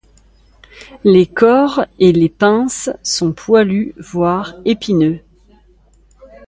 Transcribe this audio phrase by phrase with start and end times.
[1.03, 5.19] Les corps et les pinces sont poilus voire épineux.